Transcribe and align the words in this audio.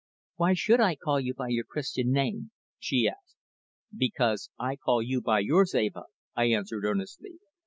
"Why 0.37 0.55
should 0.55 0.79
I 0.79 0.95
call 0.95 1.19
you 1.19 1.35
by 1.35 1.49
your 1.49 1.63
Christian 1.63 2.11
name?" 2.11 2.49
she 2.79 3.07
asked. 3.07 3.35
"Because 3.95 4.49
I 4.57 4.75
call 4.75 5.03
you 5.03 5.21
by 5.21 5.41
yours, 5.41 5.75
Eva," 5.75 6.05
I 6.35 6.45
answered 6.45 6.85
earnestly. 6.85 7.33